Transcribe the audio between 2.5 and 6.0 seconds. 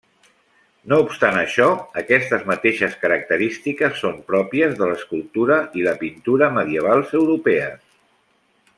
mateixes característiques són pròpies de l'escultura i la